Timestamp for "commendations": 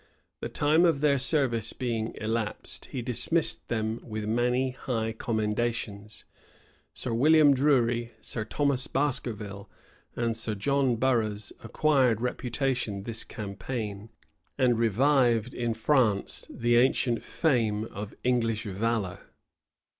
5.13-6.25